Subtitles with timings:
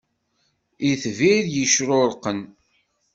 [0.89, 2.39] Itbir yecrurqen.